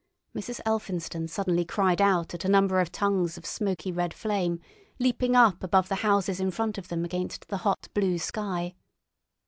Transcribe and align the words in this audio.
Mrs. 0.35 0.61
Elphinstone 0.65 1.27
suddenly 1.27 1.63
cried 1.63 2.01
out 2.01 2.33
at 2.33 2.43
a 2.43 2.49
number 2.49 2.79
of 2.79 2.91
tongues 2.91 3.37
of 3.37 3.45
smoky 3.45 3.91
red 3.91 4.15
flame 4.15 4.59
leaping 4.97 5.35
up 5.35 5.61
above 5.63 5.89
the 5.89 5.95
houses 6.01 6.39
in 6.39 6.49
front 6.49 6.79
of 6.79 6.87
them 6.87 7.05
against 7.05 7.49
the 7.49 7.57
hot, 7.57 7.87
blue 7.93 8.17
sky. 8.17 8.73